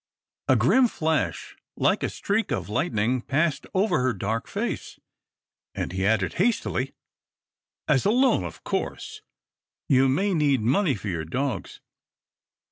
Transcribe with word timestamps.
A 0.47 0.55
grim 0.55 0.87
flash 0.87 1.55
like 1.77 2.01
a 2.01 2.09
streak 2.09 2.51
of 2.51 2.69
lightning 2.69 3.21
passed 3.21 3.67
over 3.75 4.01
her 4.01 4.13
dark 4.13 4.47
face, 4.47 4.99
and 5.75 5.91
he 5.91 6.07
added, 6.07 6.33
hastily, 6.41 6.93
"As 7.87 8.03
a 8.05 8.09
loan, 8.09 8.43
of 8.43 8.63
course. 8.63 9.21
You 9.87 10.09
may 10.09 10.33
need 10.33 10.61
money 10.61 10.95
for 10.95 11.09
your 11.09 11.25
dogs. 11.25 11.81